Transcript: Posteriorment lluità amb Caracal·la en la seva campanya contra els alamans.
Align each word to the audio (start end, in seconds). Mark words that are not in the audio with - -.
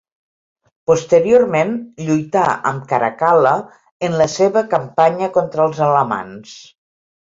Posteriorment 0.91 1.75
lluità 2.07 2.47
amb 2.71 2.89
Caracal·la 2.95 3.55
en 4.11 4.21
la 4.25 4.31
seva 4.41 4.67
campanya 4.77 5.33
contra 5.41 5.69
els 5.71 5.89
alamans. 5.95 6.63